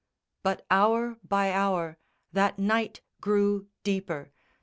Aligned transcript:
But 0.41 0.65
hour 0.71 1.19
by 1.23 1.51
hour 1.51 1.99
that 2.33 2.57
night 2.57 3.01
grew 3.19 3.67
deeper. 3.83 4.31